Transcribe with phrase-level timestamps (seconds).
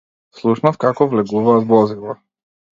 [0.37, 2.19] Слушнав како влегуваат возила.